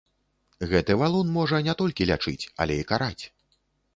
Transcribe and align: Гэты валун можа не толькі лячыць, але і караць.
Гэты 0.71 0.95
валун 1.01 1.27
можа 1.35 1.59
не 1.69 1.75
толькі 1.83 2.09
лячыць, 2.11 2.49
але 2.65 2.81
і 2.85 2.87
караць. 2.93 3.23